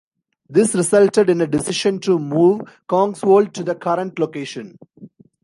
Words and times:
This 0.49 0.73
resulted 0.73 1.29
in 1.29 1.41
a 1.41 1.45
decision 1.45 1.99
to 1.99 2.17
move 2.17 2.61
Kongsvold 2.89 3.53
to 3.53 3.63
the 3.63 3.75
current 3.75 4.17
location. 4.17 4.79